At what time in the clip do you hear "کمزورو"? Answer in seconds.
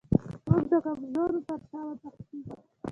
0.85-1.39